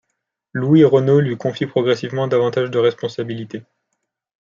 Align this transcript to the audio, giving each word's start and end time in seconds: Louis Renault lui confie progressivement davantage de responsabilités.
Louis 0.53 0.83
Renault 0.83 1.19
lui 1.19 1.37
confie 1.37 1.67
progressivement 1.67 2.27
davantage 2.27 2.71
de 2.71 2.79
responsabilités. 2.79 3.61